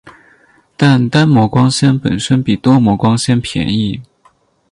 [0.75, 4.01] 但单模光纤本身比多模光纤便宜。